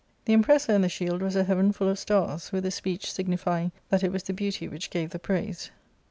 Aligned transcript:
The 0.25 0.33
impressa 0.35 0.69
in 0.69 0.81
the 0.81 0.89
shield 0.89 1.21
was 1.21 1.35
a 1.35 1.43
heaven 1.43 1.71
full 1.71 1.87
of 1.87 1.99
stars, 1.99 2.51
with 2.51 2.65
a 2.65 2.71
speech 2.71 3.11
signifying 3.11 3.71
that 3.89 4.03
it 4.03 4.11
was 4.11 4.23
the 4.23 4.33
beauty 4.33 4.67
which 4.67 4.89
gave 4.89 5.11
the 5.11 5.19
praise. 5.19 5.69